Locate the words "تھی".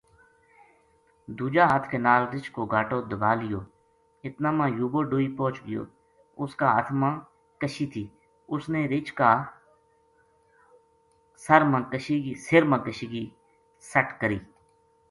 7.93-8.03